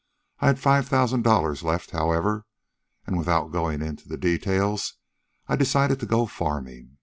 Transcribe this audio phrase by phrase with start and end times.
[0.39, 2.47] I had five thousand dollars left, however,
[3.05, 4.95] and, without going into the details,
[5.47, 6.97] I decided to go farming.